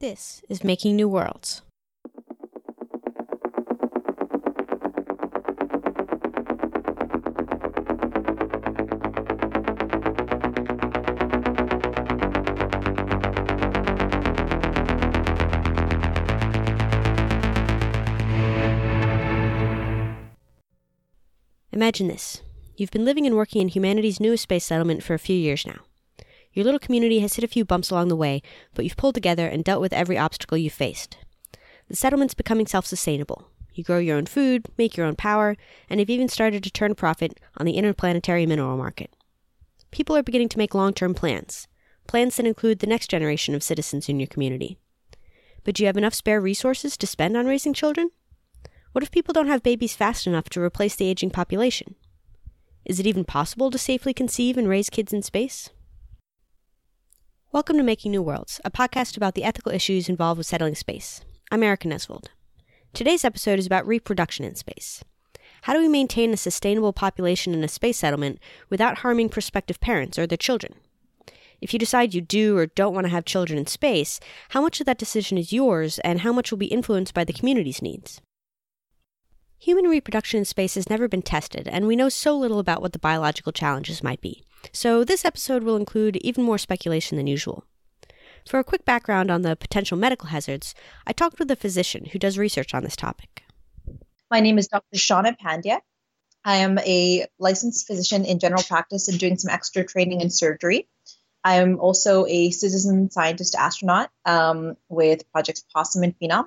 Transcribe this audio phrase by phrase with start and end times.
[0.00, 1.62] This is Making New Worlds.
[21.72, 22.42] Imagine this.
[22.76, 25.87] You've been living and working in humanity's newest space settlement for a few years now.
[26.58, 28.42] Your little community has hit a few bumps along the way,
[28.74, 31.16] but you've pulled together and dealt with every obstacle you've faced.
[31.86, 33.46] The settlement's becoming self sustainable.
[33.74, 35.56] You grow your own food, make your own power,
[35.88, 39.14] and have even started to turn profit on the interplanetary mineral market.
[39.92, 41.68] People are beginning to make long term plans,
[42.08, 44.78] plans that include the next generation of citizens in your community.
[45.62, 48.10] But do you have enough spare resources to spend on raising children?
[48.90, 51.94] What if people don't have babies fast enough to replace the aging population?
[52.84, 55.70] Is it even possible to safely conceive and raise kids in space?
[57.50, 61.22] Welcome to Making New Worlds, a podcast about the ethical issues involved with settling space.
[61.50, 62.26] I'm Erika Nesvold.
[62.92, 65.02] Today's episode is about reproduction in space.
[65.62, 70.18] How do we maintain a sustainable population in a space settlement without harming prospective parents
[70.18, 70.74] or their children?
[71.58, 74.80] If you decide you do or don't want to have children in space, how much
[74.80, 78.20] of that decision is yours and how much will be influenced by the community's needs?
[79.58, 82.92] Human reproduction in space has never been tested, and we know so little about what
[82.92, 84.44] the biological challenges might be.
[84.72, 87.64] So, this episode will include even more speculation than usual.
[88.46, 90.74] For a quick background on the potential medical hazards,
[91.06, 93.44] I talked with a physician who does research on this topic.
[94.30, 94.96] My name is Dr.
[94.96, 95.80] Shawna Pandya.
[96.44, 100.88] I am a licensed physician in general practice and doing some extra training in surgery.
[101.44, 106.44] I am also a citizen scientist astronaut um, with projects PoSSUM and Phenom.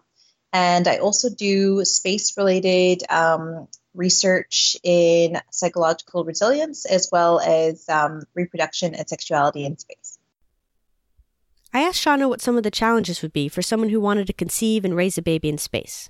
[0.53, 8.23] And I also do space related um, research in psychological resilience as well as um,
[8.33, 10.17] reproduction and sexuality in space.
[11.73, 14.33] I asked Shawna what some of the challenges would be for someone who wanted to
[14.33, 16.09] conceive and raise a baby in space.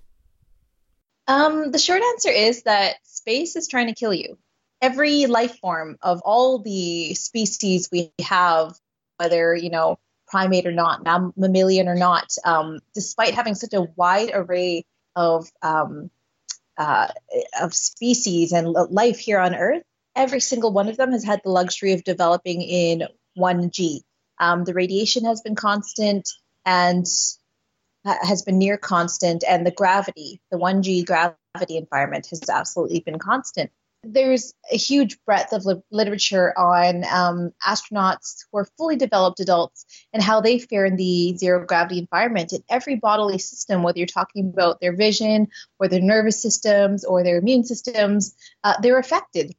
[1.28, 4.38] Um, the short answer is that space is trying to kill you.
[4.82, 8.74] Every life form of all the species we have,
[9.18, 11.04] whether, you know, primate or not,
[11.38, 16.10] mammalian or not, um, despite having such a wide array of um,
[16.82, 17.08] uh,
[17.62, 19.84] of species and life here on Earth,
[20.16, 23.04] every single one of them has had the luxury of developing in
[23.38, 24.02] 1G.
[24.40, 26.28] Um, the radiation has been constant
[26.66, 27.06] and
[28.04, 33.70] has been near constant, and the gravity, the 1G gravity environment, has absolutely been constant
[34.04, 39.86] there's a huge breadth of li- literature on um, astronauts who are fully developed adults
[40.12, 42.54] and how they fare in the zero gravity environment.
[42.54, 47.24] In every bodily system, whether you're talking about their vision or their nervous systems or
[47.24, 49.56] their immune systems, uh, they're affected,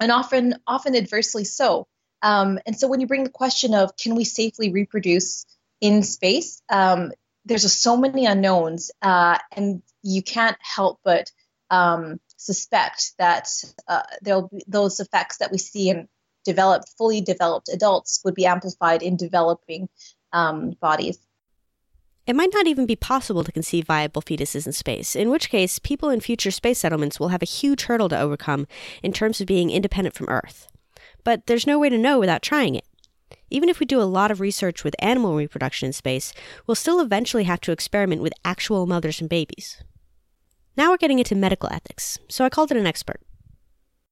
[0.00, 1.86] and often often adversely so.
[2.22, 5.44] Um, and so, when you bring the question of can we safely reproduce
[5.82, 7.12] in space, um,
[7.44, 11.30] there's so many unknowns, uh, and you can't help but
[11.70, 13.48] um, suspect that
[13.88, 16.08] uh, there'll be those effects that we see in
[16.44, 19.88] developed, fully developed adults would be amplified in developing
[20.32, 21.18] um, bodies.
[22.26, 25.78] It might not even be possible to conceive viable fetuses in space, in which case,
[25.78, 28.66] people in future space settlements will have a huge hurdle to overcome
[29.02, 30.66] in terms of being independent from Earth.
[31.22, 32.84] But there's no way to know without trying it.
[33.48, 36.32] Even if we do a lot of research with animal reproduction in space,
[36.66, 39.82] we'll still eventually have to experiment with actual mothers and babies.
[40.76, 43.20] Now we're getting into medical ethics, so I called in an expert.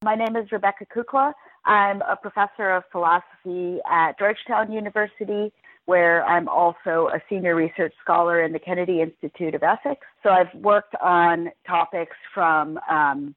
[0.03, 1.33] My name is Rebecca Kukla.
[1.63, 5.53] I'm a professor of philosophy at Georgetown University,
[5.85, 10.07] where I'm also a senior research scholar in the Kennedy Institute of Ethics.
[10.23, 13.35] So I've worked on topics from um,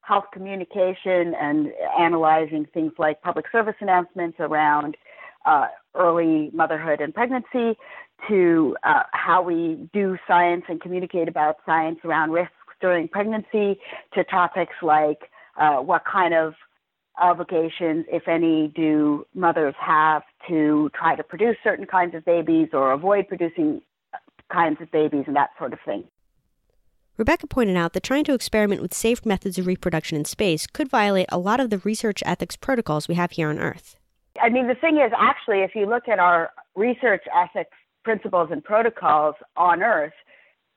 [0.00, 1.68] health communication and
[1.98, 4.96] analyzing things like public service announcements around
[5.44, 7.78] uh, early motherhood and pregnancy
[8.28, 13.78] to uh, how we do science and communicate about science around risks during pregnancy
[14.14, 16.54] to topics like uh, what kind of
[17.20, 22.92] obligations, if any, do mothers have to try to produce certain kinds of babies or
[22.92, 23.82] avoid producing
[24.50, 26.04] kinds of babies and that sort of thing.
[27.16, 30.88] Rebecca pointed out that trying to experiment with safe methods of reproduction in space could
[30.88, 33.96] violate a lot of the research ethics protocols we have here on Earth.
[34.40, 38.64] I mean, the thing is, actually, if you look at our research ethics principles and
[38.64, 40.14] protocols on Earth,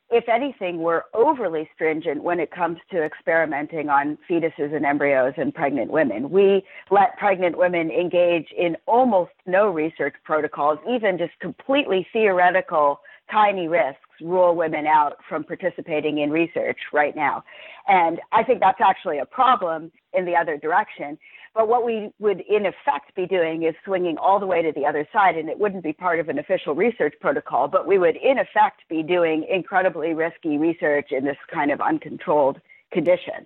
[0.10, 5.52] if anything, we're overly stringent when it comes to experimenting on fetuses and embryos in
[5.52, 6.30] pregnant women.
[6.30, 13.00] We let pregnant women engage in almost no research protocols, even just completely theoretical
[13.32, 17.44] tiny risks rule women out from participating in research right now.
[17.88, 21.18] And I think that's actually a problem in the other direction.
[21.54, 24.86] But what we would in effect be doing is swinging all the way to the
[24.88, 28.16] other side, and it wouldn't be part of an official research protocol, but we would
[28.16, 32.60] in effect be doing incredibly risky research in this kind of uncontrolled
[32.92, 33.46] condition.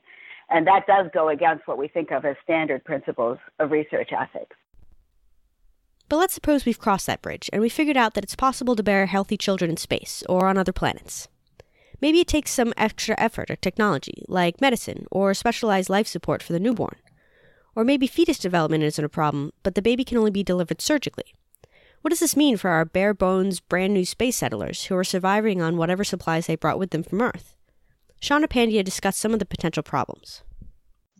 [0.49, 4.55] And that does go against what we think of as standard principles of research ethics.
[6.07, 8.83] But let's suppose we've crossed that bridge and we figured out that it's possible to
[8.83, 11.27] bear healthy children in space or on other planets.
[11.99, 16.53] Maybe it takes some extra effort or technology, like medicine or specialized life support for
[16.53, 16.95] the newborn.
[17.77, 21.35] Or maybe fetus development isn't a problem, but the baby can only be delivered surgically.
[22.01, 25.61] What does this mean for our bare bones, brand new space settlers who are surviving
[25.61, 27.53] on whatever supplies they brought with them from Earth?
[28.19, 30.41] Shawna Pandya discussed some of the potential problems.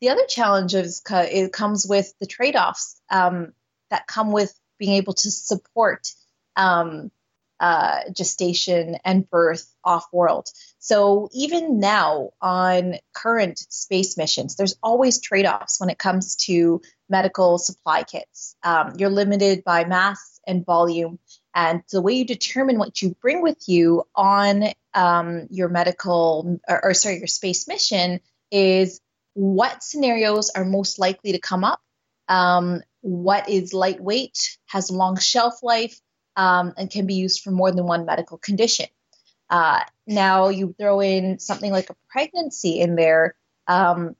[0.01, 3.54] The other challenge is it comes with the trade offs um,
[3.92, 6.07] that come with being able to support
[6.56, 7.12] um,
[7.59, 10.48] uh, gestation and birth off world.
[10.80, 16.81] So even now on current space missions, there's always trade offs when it comes to
[17.09, 18.56] medical supply kits.
[18.63, 21.19] Um, you're limited by mass and volume.
[21.56, 26.86] And the way you determine what you bring with you on um, your medical or,
[26.86, 28.19] or sorry, your space mission
[28.51, 29.01] is
[29.33, 31.81] what scenarios are most likely to come up,
[32.27, 36.00] um, what is lightweight, has long shelf life,
[36.38, 38.86] um, and can be used for more than one medical condition.
[39.50, 43.36] Uh, now you throw in something like a pregnancy in there,
[43.68, 44.16] um,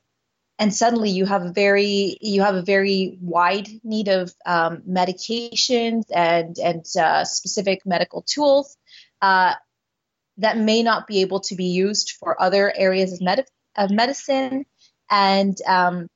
[0.60, 6.04] and suddenly you have a very you have a very wide need of um, medications
[6.14, 8.76] and and uh, specific medical tools
[9.22, 9.54] uh,
[10.38, 14.66] that may not be able to be used for other areas of, med- of medicine,
[15.12, 16.08] and um,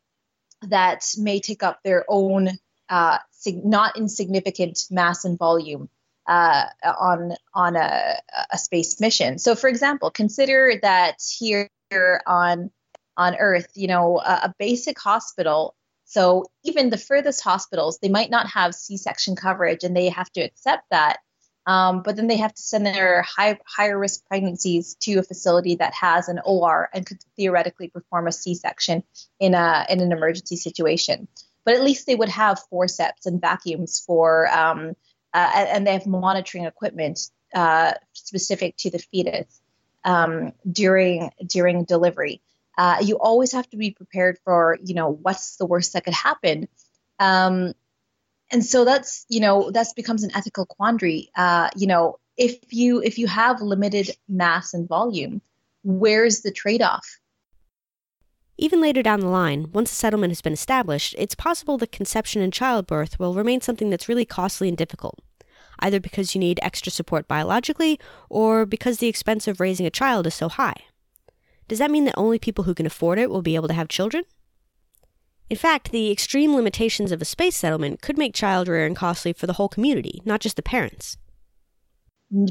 [0.63, 2.49] that may take up their own
[2.89, 3.17] uh,
[3.47, 5.89] not insignificant mass and volume
[6.27, 8.15] uh, on on a,
[8.51, 9.39] a, space mission.
[9.39, 11.69] So, for example, consider that here
[12.25, 12.71] on
[13.17, 15.75] on Earth, you know, a, a basic hospital.
[16.05, 20.41] So even the furthest hospitals, they might not have C-section coverage, and they have to
[20.41, 21.19] accept that.
[21.67, 25.75] Um, but then they have to send their high, higher risk pregnancies to a facility
[25.75, 29.03] that has an OR and could theoretically perform a C-section
[29.39, 31.27] in a in an emergency situation
[31.65, 34.95] but at least they would have forceps and vacuums for, um,
[35.33, 37.19] uh, and they have monitoring equipment
[37.53, 39.61] uh, specific to the fetus
[40.03, 42.41] um, during during delivery.
[42.77, 46.13] Uh, you always have to be prepared for, you know, what's the worst that could
[46.13, 46.67] happen.
[47.19, 47.73] Um,
[48.51, 51.29] and so that's, you know, that becomes an ethical quandary.
[51.35, 55.41] Uh, you know, if you if you have limited mass and volume,
[55.83, 57.19] where's the trade-off?
[58.63, 62.43] Even later down the line, once a settlement has been established, it's possible that conception
[62.43, 65.17] and childbirth will remain something that's really costly and difficult,
[65.79, 67.99] either because you need extra support biologically
[68.29, 70.75] or because the expense of raising a child is so high.
[71.67, 73.87] Does that mean that only people who can afford it will be able to have
[73.87, 74.25] children?
[75.49, 79.47] In fact, the extreme limitations of a space settlement could make child rearing costly for
[79.47, 81.17] the whole community, not just the parents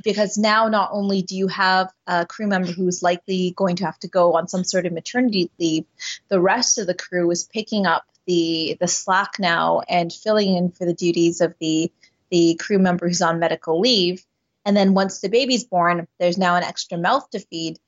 [0.03, 3.99] because now not only do you have a crew member who's likely going to have
[4.01, 5.85] to go on some sort of maternity leave,
[6.29, 10.71] the rest of the crew is picking up the the slack now and filling in
[10.71, 11.91] for the duties of the
[12.31, 14.25] the crew member who's on medical leave.
[14.65, 17.79] And then once the baby's born, there's now an extra mouth to feed.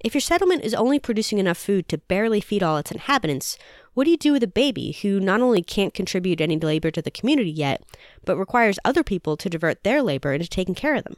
[0.00, 3.58] If your settlement is only producing enough food to barely feed all its inhabitants,
[3.98, 7.02] what do you do with a baby who not only can't contribute any labor to
[7.02, 7.82] the community yet,
[8.24, 11.16] but requires other people to divert their labor into taking care of them?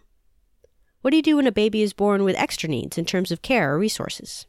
[1.02, 3.42] What do you do when a baby is born with extra needs in terms of
[3.42, 4.46] care or resources?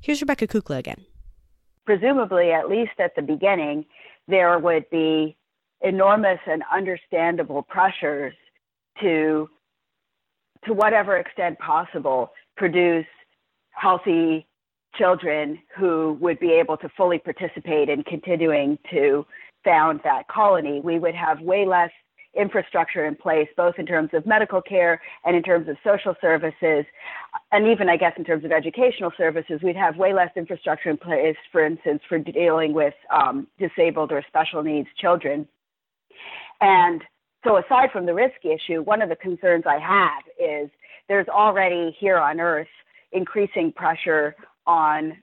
[0.00, 1.04] Here's Rebecca Kukla again.
[1.84, 3.84] Presumably, at least at the beginning,
[4.28, 5.36] there would be
[5.82, 8.32] enormous and understandable pressures
[9.02, 9.50] to,
[10.64, 13.04] to whatever extent possible, produce
[13.72, 14.47] healthy
[14.98, 19.24] children who would be able to fully participate in continuing to
[19.64, 21.90] found that colony, we would have way less
[22.34, 26.84] infrastructure in place, both in terms of medical care and in terms of social services,
[27.52, 30.96] and even, I guess, in terms of educational services, we'd have way less infrastructure in
[30.96, 35.48] place, for instance, for dealing with um, disabled or special needs children.
[36.60, 37.02] And
[37.44, 40.70] so, aside from the risk issue, one of the concerns I have is
[41.08, 42.68] there's already here on Earth
[43.12, 44.36] increasing pressure
[44.68, 45.16] on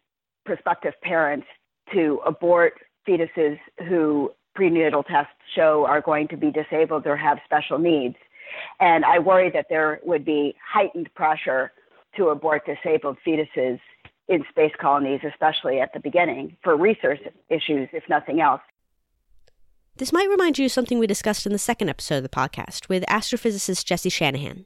[0.46, 1.48] prospective parents
[1.94, 2.74] to abort
[3.08, 8.16] fetuses who prenatal tests show are going to be disabled or have special needs.
[8.80, 11.72] And I worry that there would be heightened pressure
[12.18, 13.80] to abort disabled fetuses
[14.28, 18.62] in space colonies, especially at the beginning, for research issues, if nothing else.
[19.98, 22.90] This might remind you of something we discussed in the second episode of the podcast
[22.90, 24.66] with astrophysicist Jesse Shanahan.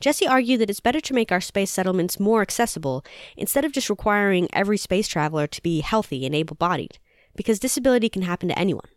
[0.00, 3.04] Jesse argued that it's better to make our space settlements more accessible
[3.36, 6.98] instead of just requiring every space traveler to be healthy and able bodied,
[7.36, 8.88] because disability can happen to anyone.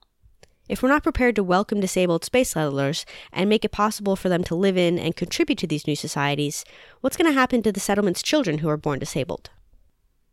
[0.69, 4.45] If we're not prepared to welcome disabled space settlers and make it possible for them
[4.45, 6.63] to live in and contribute to these new societies,
[7.01, 9.49] what's going to happen to the settlement's children who are born disabled?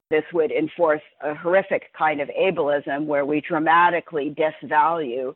[0.09, 5.35] This would enforce a horrific kind of ableism where we dramatically disvalue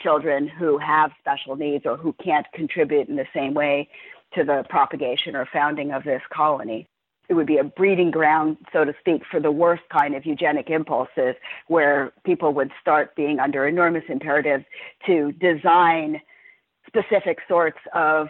[0.00, 3.88] children who have special needs or who can't contribute in the same way
[4.34, 6.88] to the propagation or founding of this colony
[7.28, 10.68] it would be a breeding ground, so to speak, for the worst kind of eugenic
[10.68, 11.34] impulses,
[11.68, 14.64] where people would start being under enormous imperatives
[15.06, 16.20] to design
[16.86, 18.28] specific sorts of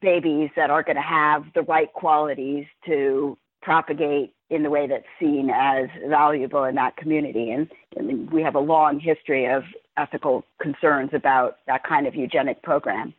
[0.00, 5.06] babies that are going to have the right qualities to propagate in the way that's
[5.20, 7.52] seen as valuable in that community.
[7.52, 9.62] And, and we have a long history of
[9.96, 13.14] ethical concerns about that kind of eugenic program.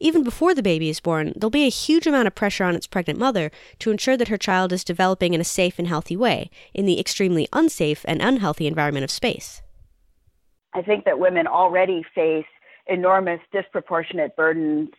[0.00, 2.86] Even before the baby is born, there'll be a huge amount of pressure on its
[2.86, 6.50] pregnant mother to ensure that her child is developing in a safe and healthy way
[6.72, 9.62] in the extremely unsafe and unhealthy environment of space.
[10.74, 12.46] I think that women already face
[12.86, 14.90] enormous disproportionate burdens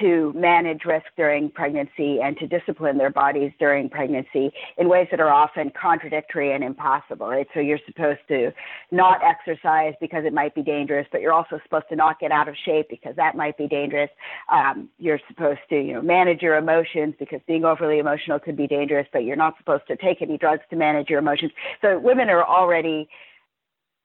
[0.00, 5.20] to manage risk during pregnancy and to discipline their bodies during pregnancy in ways that
[5.20, 7.46] are often contradictory and impossible, right?
[7.54, 8.52] So you're supposed to
[8.90, 12.48] not exercise because it might be dangerous, but you're also supposed to not get out
[12.48, 14.10] of shape because that might be dangerous.
[14.52, 18.66] Um, you're supposed to, you know, manage your emotions because being overly emotional could be
[18.66, 21.52] dangerous, but you're not supposed to take any drugs to manage your emotions.
[21.82, 23.08] So women are already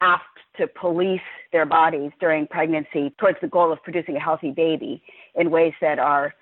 [0.01, 5.01] asked to police their bodies during pregnancy towards the goal of producing a healthy baby
[5.35, 6.33] in ways that are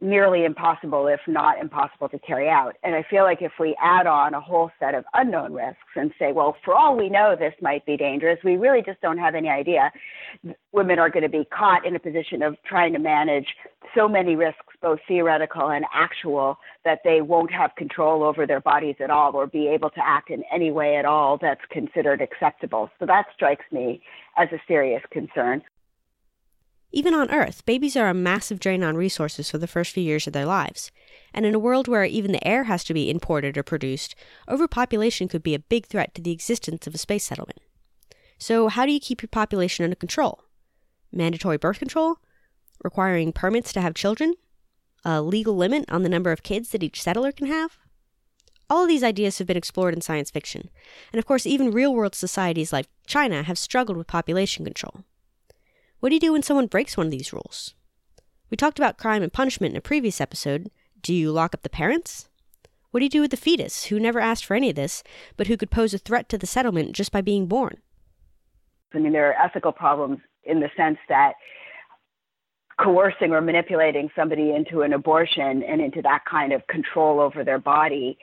[0.00, 2.76] nearly impossible, if not impossible, to carry out.
[2.82, 6.12] And I feel like if we add on a whole set of unknown risks and
[6.18, 9.34] say, well, for all we know, this might be dangerous, we really just don't have
[9.34, 9.90] any idea,
[10.72, 13.46] women are going to be caught in a position of trying to manage
[13.94, 18.96] so many risks, both theoretical and actual, that they won't have control over their bodies
[19.00, 22.90] at all or be able to act in any way at all that's considered acceptable.
[22.98, 24.02] So that strikes me
[24.36, 25.62] as a serious concern.
[26.96, 30.26] Even on Earth, babies are a massive drain on resources for the first few years
[30.26, 30.90] of their lives.
[31.34, 34.14] And in a world where even the air has to be imported or produced,
[34.48, 37.58] overpopulation could be a big threat to the existence of a space settlement.
[38.38, 40.40] So, how do you keep your population under control?
[41.12, 42.16] Mandatory birth control?
[42.82, 44.32] Requiring permits to have children?
[45.04, 47.76] A legal limit on the number of kids that each settler can have?
[48.70, 50.70] All of these ideas have been explored in science fiction,
[51.12, 55.04] and of course, even real world societies like China have struggled with population control.
[56.00, 57.74] What do you do when someone breaks one of these rules?
[58.50, 60.70] We talked about crime and punishment in a previous episode.
[61.00, 62.28] Do you lock up the parents?
[62.90, 65.02] What do you do with the fetus, who never asked for any of this,
[65.36, 67.78] but who could pose a threat to the settlement just by being born?
[68.94, 71.34] I mean, there are ethical problems in the sense that
[72.78, 77.58] coercing or manipulating somebody into an abortion and into that kind of control over their
[77.58, 78.18] body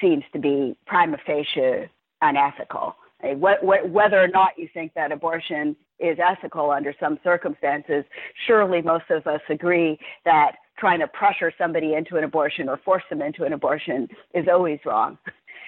[0.00, 1.88] seems to be prima facie
[2.22, 2.94] unethical.
[3.22, 8.04] Whether or not you think that abortion is ethical under some circumstances,
[8.46, 13.02] surely most of us agree that trying to pressure somebody into an abortion or force
[13.10, 15.18] them into an abortion is always wrong.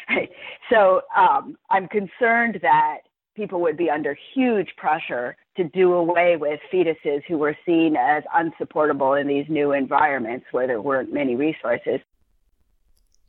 [0.71, 2.99] so um, I'm concerned that
[3.35, 8.23] people would be under huge pressure to do away with fetuses who were seen as
[8.35, 12.01] unsupportable in these new environments where there weren't many resources.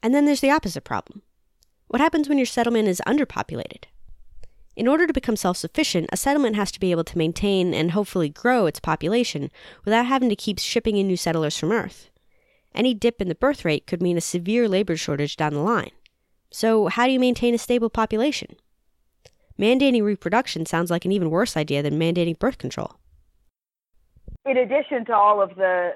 [0.03, 1.21] And then there's the opposite problem.
[1.87, 3.85] What happens when your settlement is underpopulated?
[4.81, 7.91] In order to become self sufficient, a settlement has to be able to maintain and
[7.91, 9.51] hopefully grow its population
[9.85, 12.09] without having to keep shipping in new settlers from Earth.
[12.73, 15.91] Any dip in the birth rate could mean a severe labor shortage down the line.
[16.49, 18.55] So, how do you maintain a stable population?
[19.59, 22.95] Mandating reproduction sounds like an even worse idea than mandating birth control.
[24.47, 25.91] In addition to all of the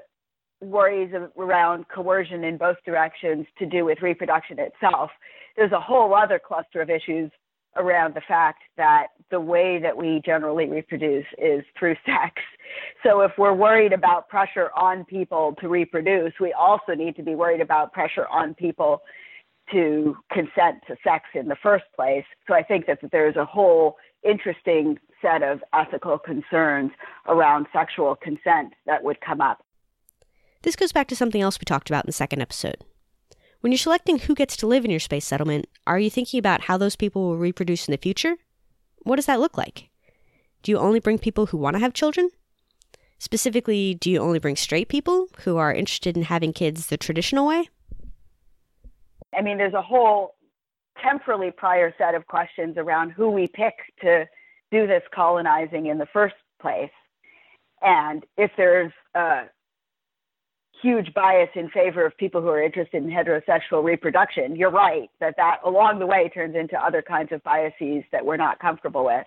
[0.60, 5.10] worries around coercion in both directions to do with reproduction itself,
[5.56, 7.32] there's a whole other cluster of issues
[7.76, 12.34] around the fact that the way that we generally reproduce is through sex.
[13.02, 17.34] So if we're worried about pressure on people to reproduce, we also need to be
[17.34, 19.02] worried about pressure on people
[19.72, 22.24] to consent to sex in the first place.
[22.46, 26.92] So I think that there's a whole interesting set of ethical concerns
[27.26, 29.64] around sexual consent that would come up.
[30.62, 32.84] This goes back to something else we talked about in the second episode
[33.60, 36.62] when you're selecting who gets to live in your space settlement, are you thinking about
[36.62, 38.36] how those people will reproduce in the future?
[39.02, 39.90] What does that look like?
[40.62, 42.30] Do you only bring people who want to have children?
[43.18, 47.46] Specifically, do you only bring straight people who are interested in having kids the traditional
[47.46, 47.68] way?
[49.36, 50.34] I mean, there's a whole
[51.02, 54.26] temporally prior set of questions around who we pick to
[54.70, 56.90] do this colonizing in the first place.
[57.82, 59.44] And if there's a
[60.82, 65.34] huge bias in favor of people who are interested in heterosexual reproduction, you're right that
[65.36, 69.26] that along the way turns into other kinds of biases that we're not comfortable with.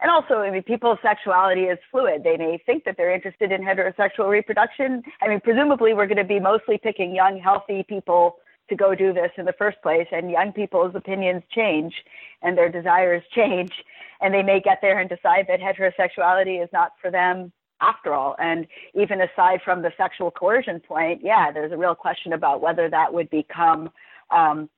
[0.00, 2.22] And also, I mean, people's sexuality is fluid.
[2.22, 5.02] They may think that they're interested in heterosexual reproduction.
[5.22, 8.36] I mean, presumably, we're going to be mostly picking young, healthy people
[8.68, 10.06] to go do this in the first place.
[10.12, 11.94] And young people's opinions change
[12.42, 13.72] and their desires change.
[14.20, 18.36] And they may get there and decide that heterosexuality is not for them after all.
[18.38, 22.88] And even aside from the sexual coercion point, yeah, there's a real question about whether
[22.90, 23.90] that would become,
[24.30, 24.68] um,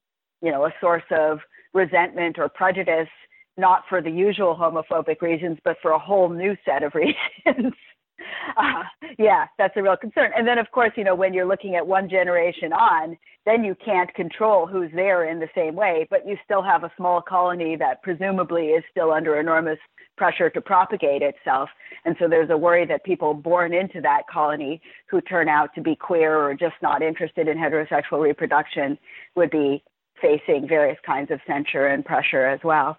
[0.42, 1.38] you know, a source of
[1.74, 3.08] resentment or prejudice,
[3.56, 7.74] not for the usual homophobic reasons, but for a whole new set of reasons.
[8.56, 8.82] uh,
[9.18, 10.30] yeah, that's a real concern.
[10.36, 13.74] And then, of course, you know, when you're looking at one generation on, then you
[13.84, 17.76] can't control who's there in the same way, but you still have a small colony
[17.76, 19.78] that presumably is still under enormous
[20.16, 21.68] pressure to propagate itself.
[22.04, 25.80] And so there's a worry that people born into that colony who turn out to
[25.80, 28.98] be queer or just not interested in heterosexual reproduction
[29.36, 29.82] would be
[30.20, 32.98] facing various kinds of censure and pressure as well.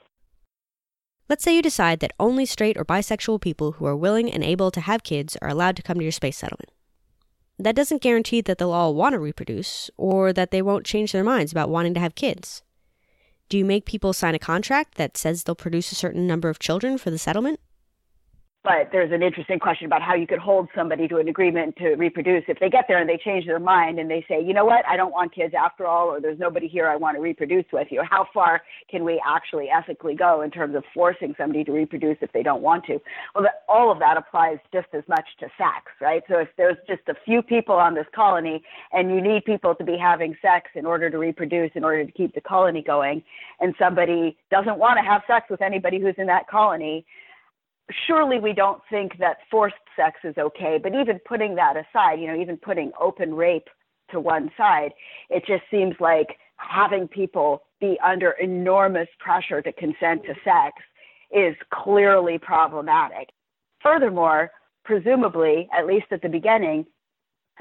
[1.29, 4.71] Let's say you decide that only straight or bisexual people who are willing and able
[4.71, 6.71] to have kids are allowed to come to your space settlement.
[7.59, 11.23] That doesn't guarantee that they'll all want to reproduce or that they won't change their
[11.23, 12.63] minds about wanting to have kids.
[13.47, 16.57] Do you make people sign a contract that says they'll produce a certain number of
[16.57, 17.59] children for the settlement?
[18.61, 21.95] But there's an interesting question about how you could hold somebody to an agreement to
[21.95, 22.43] reproduce.
[22.49, 24.85] If they get there and they change their mind and they say, you know what,
[24.85, 27.87] I don't want kids after all, or there's nobody here I want to reproduce with
[27.89, 28.61] you, how far
[28.91, 32.61] can we actually ethically go in terms of forcing somebody to reproduce if they don't
[32.61, 32.99] want to?
[33.33, 36.21] Well, all of that applies just as much to sex, right?
[36.27, 38.61] So if there's just a few people on this colony
[38.91, 42.11] and you need people to be having sex in order to reproduce, in order to
[42.11, 43.23] keep the colony going,
[43.61, 47.05] and somebody doesn't want to have sex with anybody who's in that colony,
[48.07, 52.27] surely we don't think that forced sex is okay, but even putting that aside, you
[52.27, 53.67] know, even putting open rape
[54.11, 54.91] to one side,
[55.29, 60.75] it just seems like having people be under enormous pressure to consent to sex
[61.31, 63.29] is clearly problematic.
[63.81, 64.51] Furthermore,
[64.83, 66.85] presumably, at least at the beginning,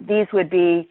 [0.00, 0.88] these would be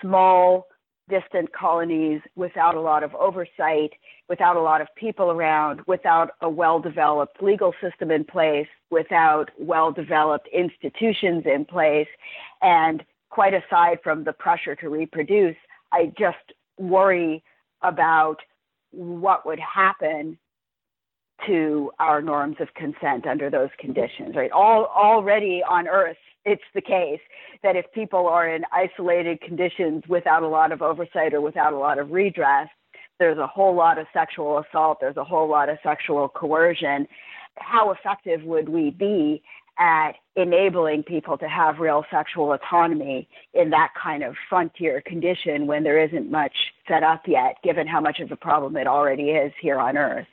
[0.00, 0.66] small
[1.08, 3.92] distant colonies without a lot of oversight,
[4.28, 9.50] without a lot of people around, without a well developed legal system in place, without
[9.58, 12.08] well developed institutions in place.
[12.62, 15.56] And quite aside from the pressure to reproduce,
[15.92, 17.42] I just worry
[17.82, 18.38] about
[18.90, 20.38] what would happen
[21.46, 24.50] to our norms of consent under those conditions, right?
[24.50, 27.20] All already on Earth, it's the case
[27.62, 31.78] that if people are in isolated conditions without a lot of oversight or without a
[31.78, 32.68] lot of redress,
[33.18, 37.06] there's a whole lot of sexual assault, there's a whole lot of sexual coercion.
[37.56, 39.42] How effective would we be
[39.78, 45.82] at enabling people to have real sexual autonomy in that kind of frontier condition when
[45.82, 46.54] there isn't much
[46.86, 50.26] set up yet, given how much of a problem it already is here on Earth?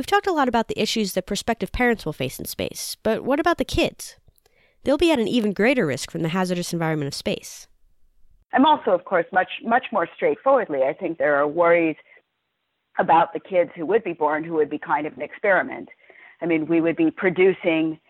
[0.00, 3.22] We've talked a lot about the issues that prospective parents will face in space, but
[3.22, 4.16] what about the kids?
[4.82, 7.68] They'll be at an even greater risk from the hazardous environment of space.
[8.54, 10.84] I'm also, of course, much much more straightforwardly.
[10.84, 11.96] I think there are worries
[12.98, 15.90] about the kids who would be born who would be kind of an experiment.
[16.40, 18.00] I mean, we would be producing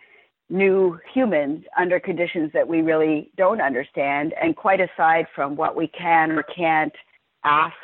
[0.48, 5.88] new humans under conditions that we really don't understand, and quite aside from what we
[5.88, 6.94] can or can't
[7.42, 7.74] ask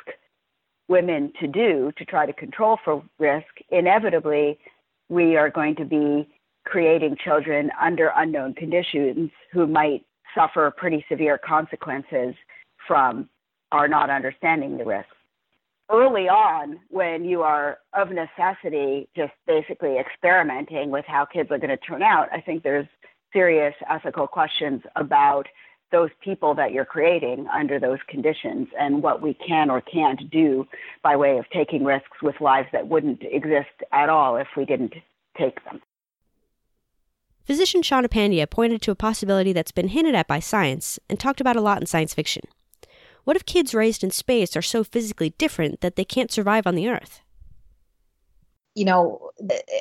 [0.88, 4.58] women to do to try to control for risk, inevitably
[5.08, 6.28] we are going to be
[6.64, 12.34] creating children under unknown conditions who might suffer pretty severe consequences
[12.86, 13.28] from
[13.72, 15.08] our not understanding the risk.
[15.88, 21.70] Early on, when you are of necessity just basically experimenting with how kids are going
[21.70, 22.88] to turn out, I think there's
[23.32, 25.46] serious ethical questions about
[25.92, 30.66] those people that you're creating under those conditions and what we can or can't do
[31.02, 34.94] by way of taking risks with lives that wouldn't exist at all if we didn't
[35.38, 35.80] take them.
[37.44, 41.40] Physician Shawna Pandya pointed to a possibility that's been hinted at by science and talked
[41.40, 42.42] about a lot in science fiction.
[43.22, 46.74] What if kids raised in space are so physically different that they can't survive on
[46.74, 47.20] the Earth?
[48.74, 49.30] You know,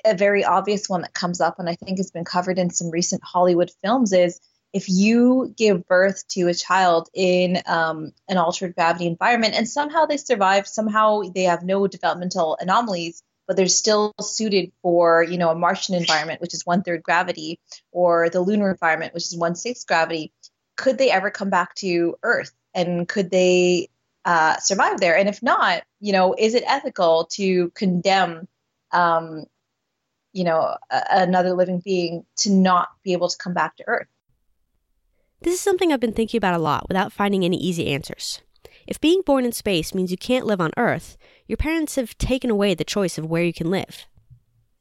[0.05, 2.91] a very obvious one that comes up and I think has been covered in some
[2.91, 4.39] recent Hollywood films is
[4.75, 10.05] if you give birth to a child in um, an altered gravity environment and somehow
[10.05, 15.49] they survive, somehow they have no developmental anomalies, but they're still suited for, you know,
[15.49, 17.57] a Martian environment, which is one third gravity,
[17.93, 20.33] or the lunar environment, which is one sixth gravity,
[20.75, 22.51] could they ever come back to Earth?
[22.73, 23.87] And could they
[24.25, 25.17] uh, survive there?
[25.17, 28.45] And if not, you know, is it ethical to condemn,
[28.91, 29.45] um,
[30.33, 34.07] you know, another living being to not be able to come back to Earth?
[35.45, 38.41] This is something I've been thinking about a lot without finding any easy answers.
[38.87, 42.49] If being born in space means you can't live on Earth, your parents have taken
[42.49, 44.07] away the choice of where you can live.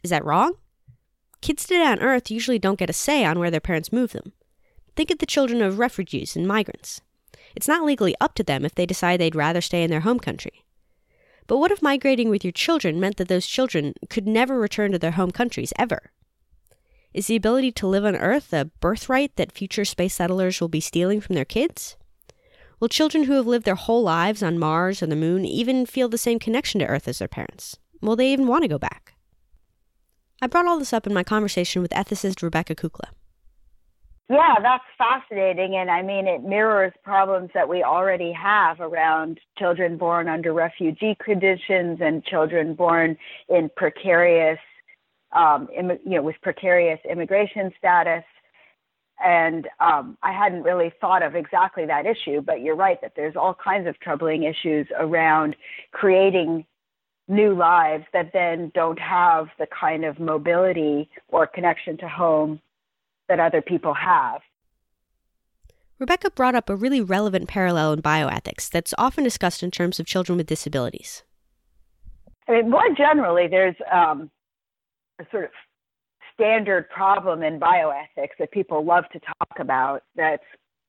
[0.03, 0.55] Is that wrong?
[1.43, 4.33] Kids today on Earth usually don't get a say on where their parents move them.
[4.97, 7.03] Think of the children of refugees and migrants.
[7.55, 10.19] It's not legally up to them if they decide they'd rather stay in their home
[10.19, 10.65] country.
[11.47, 14.99] But what if migrating with your children meant that those children could never return to
[14.99, 16.11] their home countries ever?
[17.15, 20.81] Is the ability to live on Earth a birthright that future space settlers will be
[20.81, 21.97] stealing from their kids?
[22.81, 26.09] Will children who have lived their whole lives on Mars or the moon even feel
[26.09, 27.77] the same connection to Earth as their parents?
[28.03, 29.15] Will they even want to go back?
[30.43, 33.11] I brought all this up in my conversation with ethicist Rebecca Kukla.
[34.29, 35.77] Yeah, that's fascinating.
[35.77, 41.17] And I mean, it mirrors problems that we already have around children born under refugee
[41.25, 43.17] conditions and children born
[43.49, 44.59] in precarious,
[45.35, 48.25] um, Im- you know, with precarious immigration status.
[49.25, 53.37] And um, I hadn't really thought of exactly that issue, but you're right that there's
[53.37, 55.57] all kinds of troubling issues around
[55.93, 56.67] creating
[57.29, 62.61] new lives that then don't have the kind of mobility or connection to home
[63.29, 64.41] that other people have.
[65.99, 70.07] Rebecca brought up a really relevant parallel in bioethics that's often discussed in terms of
[70.07, 71.23] children with disabilities.
[72.49, 74.31] I mean, more generally, there's um,
[75.21, 75.51] a sort of
[76.33, 80.43] standard problem in bioethics that people love to talk about that's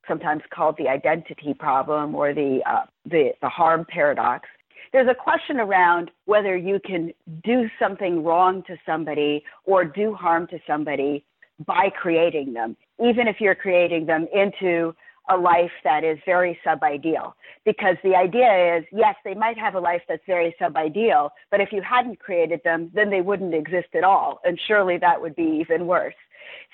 [0.08, 4.48] sometimes called the identity problem or the, uh, the, the harm paradox.
[4.92, 7.12] There's a question around whether you can
[7.44, 11.26] do something wrong to somebody or do harm to somebody
[11.66, 14.96] by creating them, even if you're creating them into
[15.30, 17.34] a life that is very subideal.
[17.66, 21.72] Because the idea is, yes, they might have a life that's very subideal, but if
[21.72, 24.40] you hadn't created them, then they wouldn't exist at all.
[24.44, 26.16] And surely that would be even worse.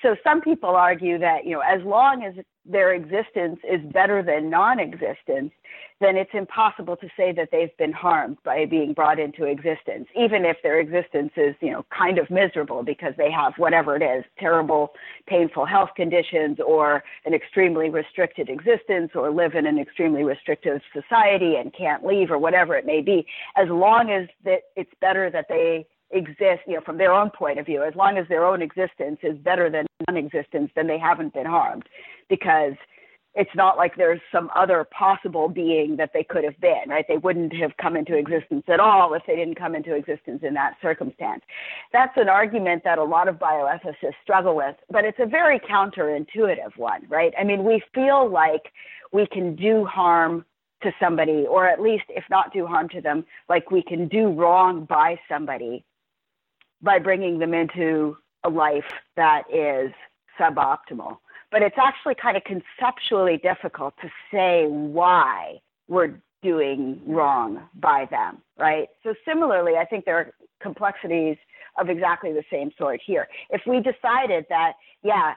[0.02, 2.34] So some people argue that, you know, as long as
[2.66, 5.52] their existence is better than non-existence,
[6.00, 10.46] then it's impossible to say that they've been harmed by being brought into existence, even
[10.46, 14.24] if their existence is, you know, kind of miserable because they have whatever it is,
[14.40, 14.94] terrible,
[15.28, 21.56] painful health conditions or an extremely restricted existence or live in an extremely restrictive society
[21.56, 23.26] and can't leave or whatever it may be.
[23.56, 27.60] As long as that it's better that they exist, you know, from their own point
[27.60, 31.34] of view, as long as their own existence is better than non-existence, then they haven't
[31.34, 31.84] been harmed
[32.30, 32.74] because
[33.34, 37.06] it's not like there's some other possible being that they could have been, right?
[37.08, 40.54] They wouldn't have come into existence at all if they didn't come into existence in
[40.56, 41.42] that circumstance.
[41.94, 46.76] That's an argument that a lot of bioethicists struggle with, but it's a very counterintuitive
[46.76, 47.34] one, right?
[47.40, 48.74] I mean, we feel like
[49.14, 50.46] we can do harm
[50.84, 54.30] to somebody, or at least if not do harm to them, like we can do
[54.30, 55.86] wrong by somebody
[56.82, 59.92] by bringing them into a life that is
[60.40, 61.18] suboptimal.
[61.52, 68.42] But it's actually kind of conceptually difficult to say why we're doing wrong by them,
[68.58, 68.88] right?
[69.04, 71.38] So, similarly, I think there are complexities
[71.78, 73.28] of exactly the same sort here.
[73.50, 75.36] If we decided that, yeah,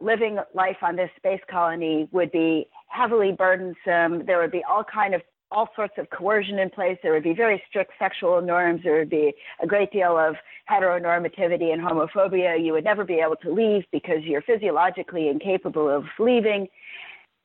[0.00, 5.14] living life on this space colony would be heavily burdensome, there would be all kind
[5.14, 5.22] of
[5.54, 6.98] all sorts of coercion in place.
[7.02, 8.80] There would be very strict sexual norms.
[8.82, 10.34] There would be a great deal of
[10.70, 12.62] heteronormativity and homophobia.
[12.62, 16.66] You would never be able to leave because you're physiologically incapable of leaving.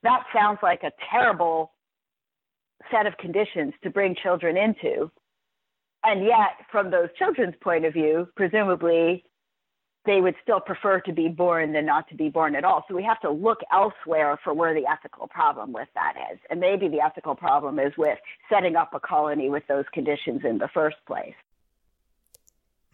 [0.02, 1.72] That sounds like a terrible
[2.90, 5.10] set of conditions to bring children into.
[6.02, 9.24] And yet, from those children's point of view, presumably
[10.06, 12.84] they would still prefer to be born than not to be born at all.
[12.88, 16.38] So we have to look elsewhere for where the ethical problem with that is.
[16.48, 18.18] And maybe the ethical problem is with
[18.50, 21.34] setting up a colony with those conditions in the first place.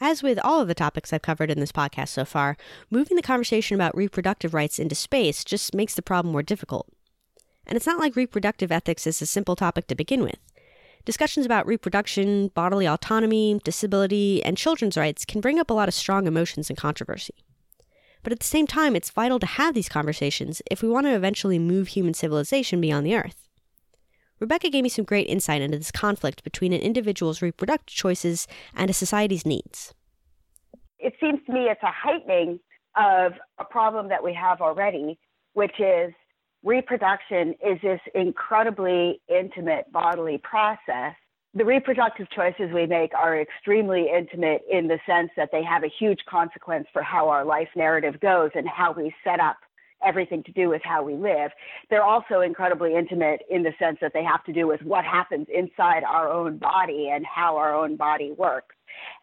[0.00, 2.56] As with all of the topics I've covered in this podcast so far,
[2.90, 6.88] moving the conversation about reproductive rights into space just makes the problem more difficult.
[7.66, 10.38] And it's not like reproductive ethics is a simple topic to begin with.
[11.06, 15.94] Discussions about reproduction, bodily autonomy, disability, and children's rights can bring up a lot of
[15.94, 17.34] strong emotions and controversy.
[18.24, 21.14] But at the same time, it's vital to have these conversations if we want to
[21.14, 23.46] eventually move human civilization beyond the Earth.
[24.40, 28.90] Rebecca gave me some great insight into this conflict between an individual's reproductive choices and
[28.90, 29.94] a society's needs.
[30.98, 32.58] It seems to me it's a heightening
[32.96, 35.20] of a problem that we have already,
[35.52, 36.12] which is
[36.66, 41.14] reproduction is this incredibly intimate bodily process.
[41.55, 45.88] The reproductive choices we make are extremely intimate in the sense that they have a
[45.88, 49.57] huge consequence for how our life narrative goes and how we set up
[50.04, 51.50] everything to do with how we live.
[51.90, 55.46] They're also incredibly intimate in the sense that they have to do with what happens
[55.52, 58.74] inside our own body and how our own body works.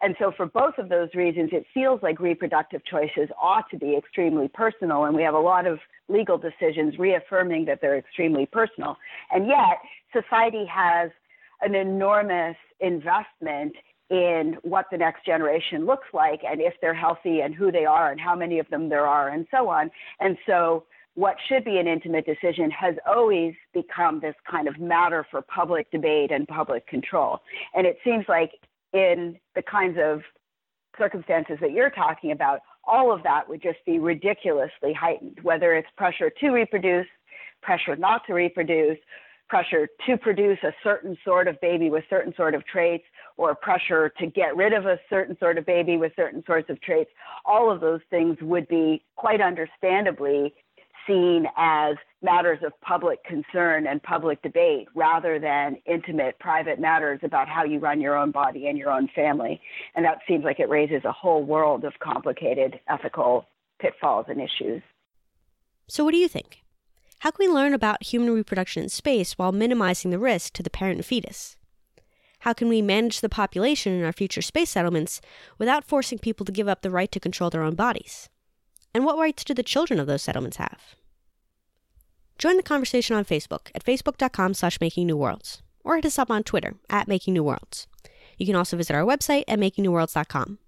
[0.02, 3.96] And so, for both of those reasons, it feels like reproductive choices ought to be
[3.96, 5.04] extremely personal.
[5.04, 8.96] And we have a lot of legal decisions reaffirming that they're extremely personal.
[9.32, 9.78] And yet,
[10.12, 11.10] society has
[11.60, 13.74] an enormous investment
[14.10, 18.10] in what the next generation looks like and if they're healthy and who they are
[18.10, 19.90] and how many of them there are and so on.
[20.20, 25.26] And so what should be an intimate decision has always become this kind of matter
[25.30, 27.40] for public debate and public control.
[27.74, 28.52] And it seems like
[28.92, 30.20] in the kinds of
[30.98, 35.88] circumstances that you're talking about, all of that would just be ridiculously heightened, whether it's
[35.96, 37.06] pressure to reproduce,
[37.62, 38.98] pressure not to reproduce,
[39.48, 43.04] pressure to produce a certain sort of baby with certain sort of traits
[43.36, 46.80] or pressure to get rid of a certain sort of baby with certain sorts of
[46.80, 47.10] traits,
[47.44, 50.54] all of those things would be quite understandably
[51.06, 57.48] seen as matters of public concern and public debate rather than intimate private matters about
[57.48, 59.60] how you run your own body and your own family.
[59.94, 63.46] And that seems like it raises a whole world of complicated ethical
[63.80, 64.82] pitfalls and issues.
[65.86, 66.62] So, what do you think?
[67.18, 70.70] How can we learn about human reproduction in space while minimizing the risk to the
[70.70, 71.56] parent and fetus?
[72.44, 75.22] How can we manage the population in our future space settlements
[75.56, 78.28] without forcing people to give up the right to control their own bodies?
[78.92, 80.94] And what rights do the children of those settlements have?
[82.36, 86.74] Join the conversation on Facebook at facebook.com slash makingnewworlds or hit us up on Twitter
[86.90, 87.86] at makingnewworlds.
[88.36, 90.58] You can also visit our website at makingnewworlds.com.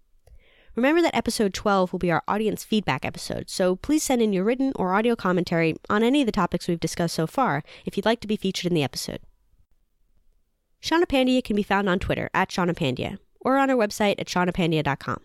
[0.77, 4.45] Remember that episode 12 will be our audience feedback episode, so please send in your
[4.45, 8.07] written or audio commentary on any of the topics we've discussed so far if you'd
[8.07, 9.21] like to be featured in the episode.
[10.87, 14.29] Shawna Pandya can be found on Twitter at Shawna Pandya or on her website at
[14.29, 15.21] shawnapandya.com.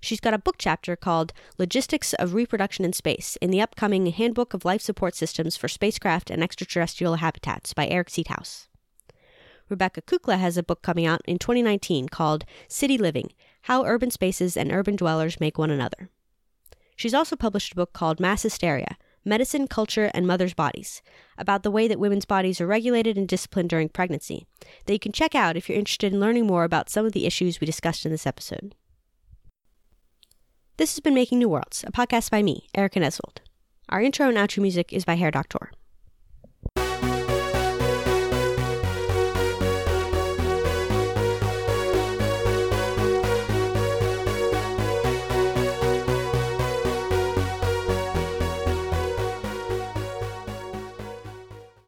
[0.00, 4.52] She's got a book chapter called Logistics of Reproduction in Space in the upcoming Handbook
[4.52, 8.66] of Life Support Systems for Spacecraft and Extraterrestrial Habitats by Erik Seedhouse.
[9.70, 13.30] Rebecca Kukla has a book coming out in 2019 called City Living
[13.62, 16.10] How Urban Spaces and Urban Dwellers Make One Another.
[16.96, 21.02] She's also published a book called Mass Hysteria Medicine, Culture, and Mothers' Bodies
[21.36, 24.46] about the way that women's bodies are regulated and disciplined during pregnancy,
[24.86, 27.26] that you can check out if you're interested in learning more about some of the
[27.26, 28.76] issues we discussed in this episode.
[30.76, 33.38] This has been Making New Worlds, a podcast by me, Erika Nesvold.
[33.88, 35.72] Our intro and outro music is by Hair Doctor.